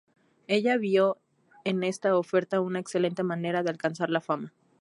Ella 0.47 0.77
vio 0.77 1.19
en 1.63 1.83
esta 1.83 2.17
oferta 2.17 2.59
una 2.59 2.79
excelente 2.79 3.21
manera 3.21 3.61
de 3.61 3.69
alcanzar 3.69 4.09
la 4.09 4.19
fama. 4.19 4.51